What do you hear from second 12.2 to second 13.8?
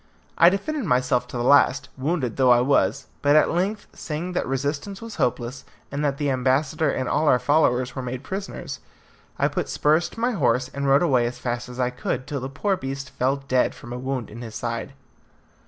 till the poor beast fell dead